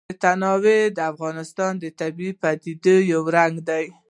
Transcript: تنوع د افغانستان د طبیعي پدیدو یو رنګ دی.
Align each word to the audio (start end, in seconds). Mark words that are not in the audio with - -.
تنوع 0.23 0.81
د 0.97 0.99
افغانستان 1.11 1.71
د 1.79 1.85
طبیعي 1.99 2.33
پدیدو 2.41 2.95
یو 3.11 3.21
رنګ 3.35 3.53
دی. 3.69 3.85